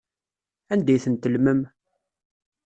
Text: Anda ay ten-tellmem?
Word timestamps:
Anda 0.73 0.91
ay 0.93 1.01
ten-tellmem? 1.03 1.61